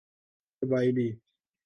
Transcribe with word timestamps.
قبائلی 0.61 1.09